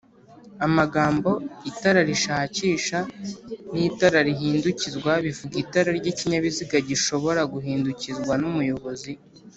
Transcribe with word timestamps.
amagambo’’itara 0.65 2.01
rishakisha’’n’ 2.09 3.75
‘’itara 3.87 4.19
rihindukizwa’’bivuga 4.29 5.55
itara 5.63 5.89
ry’ikinyabiziga 5.99 6.75
gishobora 6.89 7.41
guhindukizwa 7.53 8.33
n’umuyobozi 8.41 9.11